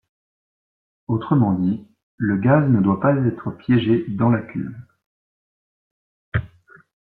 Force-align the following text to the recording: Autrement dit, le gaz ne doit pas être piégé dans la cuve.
Autrement 1.07 1.53
dit, 1.53 1.85
le 2.17 2.37
gaz 2.37 2.67
ne 2.67 2.81
doit 2.81 2.99
pas 2.99 3.13
être 3.15 3.51
piégé 3.51 4.03
dans 4.09 4.31
la 4.31 4.41
cuve. 4.41 4.75